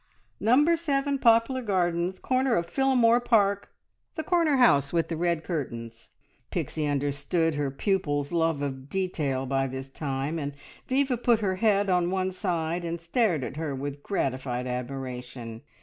"Number 0.39 0.77
Seven, 0.77 1.19
Poplar 1.19 1.61
Gardens, 1.61 2.17
corner 2.17 2.55
of 2.55 2.65
Phillamore 2.65 3.19
Park 3.23 3.69
the 4.15 4.23
corner 4.23 4.57
house 4.57 4.91
with 4.91 5.09
the 5.09 5.15
red 5.15 5.43
curtains!" 5.43 6.09
Pixie 6.49 6.87
understood 6.87 7.53
her 7.53 7.69
pupil's 7.69 8.31
love 8.31 8.63
of 8.63 8.89
detail 8.89 9.45
by 9.45 9.67
this 9.67 9.91
time, 9.91 10.39
and 10.39 10.53
Viva 10.87 11.17
put 11.17 11.39
her 11.41 11.57
head 11.57 11.87
on 11.87 12.09
one 12.09 12.31
side 12.31 12.83
and 12.83 12.99
stared 12.99 13.43
at 13.43 13.57
her 13.57 13.75
with 13.75 14.01
gratified 14.01 14.65
admiration. 14.65 15.61